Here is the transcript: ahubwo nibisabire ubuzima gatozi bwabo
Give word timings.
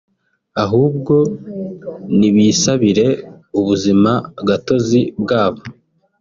ahubwo 0.63 1.15
nibisabire 2.17 3.07
ubuzima 3.59 4.11
gatozi 4.47 5.01
bwabo 5.21 5.61